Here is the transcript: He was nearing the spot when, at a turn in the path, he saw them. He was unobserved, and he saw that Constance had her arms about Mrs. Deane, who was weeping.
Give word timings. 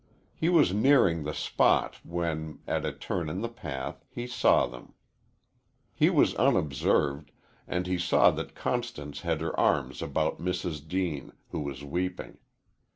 He 0.33 0.49
was 0.49 0.73
nearing 0.73 1.25
the 1.25 1.33
spot 1.35 1.99
when, 2.03 2.61
at 2.65 2.87
a 2.87 2.91
turn 2.91 3.29
in 3.29 3.41
the 3.41 3.47
path, 3.47 4.03
he 4.09 4.25
saw 4.25 4.65
them. 4.65 4.95
He 5.93 6.09
was 6.09 6.33
unobserved, 6.37 7.29
and 7.67 7.85
he 7.85 7.99
saw 7.99 8.31
that 8.31 8.55
Constance 8.55 9.21
had 9.21 9.41
her 9.41 9.55
arms 9.59 10.01
about 10.01 10.39
Mrs. 10.39 10.87
Deane, 10.87 11.33
who 11.51 11.59
was 11.59 11.83
weeping. 11.83 12.39